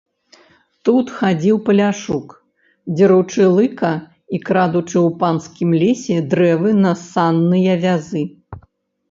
[0.87, 2.27] Тут хадзіў паляшук,
[2.95, 3.93] дзеручы лыка
[4.37, 8.27] і крадучы ў панскім лесе дрэва на санныя вязы.